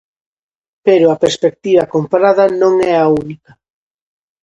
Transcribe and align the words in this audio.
Pero 0.85 1.05
a 1.09 1.19
perspectiva 1.23 1.91
comparada 1.93 2.45
non 2.61 2.73
é 2.91 2.93
a 3.03 3.07
única. 3.23 3.51